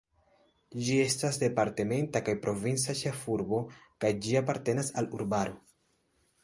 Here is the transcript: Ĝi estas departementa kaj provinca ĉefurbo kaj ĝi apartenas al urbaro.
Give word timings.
Ĝi 0.85 0.95
estas 1.01 1.37
departementa 1.43 2.21
kaj 2.29 2.35
provinca 2.47 2.97
ĉefurbo 3.03 3.61
kaj 4.05 4.13
ĝi 4.25 4.35
apartenas 4.45 4.95
al 5.03 5.15
urbaro. 5.21 5.61